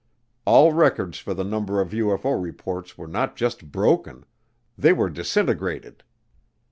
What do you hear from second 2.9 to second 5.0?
were not just broken, they